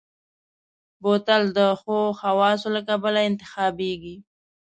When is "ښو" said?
1.79-1.97